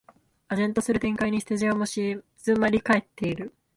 [0.49, 2.25] 唖然とする展開にスタジオも静
[2.59, 3.53] まりかえってる